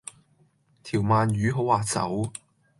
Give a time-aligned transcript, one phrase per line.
[0.81, 2.33] 條鰻魚好滑手